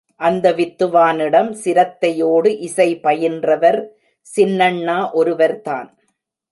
[0.19, 3.79] அந்த வித்துவானிடம் சிரத்தையோடு இசை பயின்றவர்
[4.27, 5.89] சின்னண்ணா ஒருவர்தான்.